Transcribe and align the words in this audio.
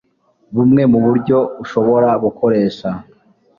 bumwe 0.55 0.83
mu 0.91 0.99
buryo 1.05 1.37
ushobora 1.63 2.09
gukoresha 2.23 2.89